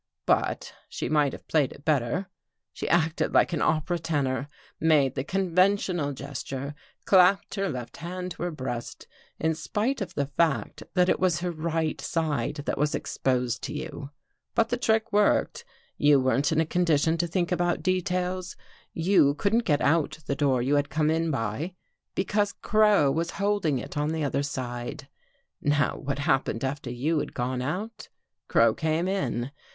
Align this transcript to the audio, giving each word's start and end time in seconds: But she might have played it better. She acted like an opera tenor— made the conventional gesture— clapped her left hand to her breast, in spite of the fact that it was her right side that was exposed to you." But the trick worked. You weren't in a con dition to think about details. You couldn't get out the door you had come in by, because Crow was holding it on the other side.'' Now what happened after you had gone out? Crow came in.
But 0.25 0.73
she 0.89 1.09
might 1.09 1.31
have 1.31 1.47
played 1.47 1.71
it 1.71 1.85
better. 1.85 2.27
She 2.73 2.89
acted 2.89 3.35
like 3.35 3.53
an 3.53 3.61
opera 3.61 3.99
tenor— 3.99 4.47
made 4.79 5.13
the 5.13 5.23
conventional 5.23 6.11
gesture— 6.11 6.73
clapped 7.05 7.53
her 7.53 7.69
left 7.69 7.97
hand 7.97 8.31
to 8.31 8.41
her 8.41 8.49
breast, 8.49 9.05
in 9.39 9.53
spite 9.53 10.01
of 10.01 10.15
the 10.15 10.25
fact 10.25 10.81
that 10.95 11.07
it 11.07 11.19
was 11.19 11.41
her 11.41 11.51
right 11.51 12.01
side 12.01 12.63
that 12.65 12.79
was 12.79 12.95
exposed 12.95 13.61
to 13.65 13.73
you." 13.73 14.09
But 14.55 14.69
the 14.69 14.77
trick 14.77 15.13
worked. 15.13 15.63
You 15.99 16.19
weren't 16.19 16.51
in 16.51 16.59
a 16.59 16.65
con 16.65 16.83
dition 16.83 17.19
to 17.19 17.27
think 17.27 17.51
about 17.51 17.83
details. 17.83 18.55
You 18.93 19.35
couldn't 19.35 19.65
get 19.65 19.81
out 19.81 20.17
the 20.25 20.35
door 20.35 20.63
you 20.63 20.77
had 20.77 20.89
come 20.89 21.11
in 21.11 21.29
by, 21.29 21.75
because 22.15 22.53
Crow 22.63 23.11
was 23.11 23.29
holding 23.37 23.77
it 23.77 23.95
on 23.95 24.07
the 24.09 24.23
other 24.23 24.41
side.'' 24.41 25.07
Now 25.61 25.95
what 25.95 26.17
happened 26.17 26.63
after 26.63 26.89
you 26.89 27.19
had 27.19 27.35
gone 27.35 27.61
out? 27.61 28.09
Crow 28.47 28.73
came 28.73 29.07
in. 29.07 29.51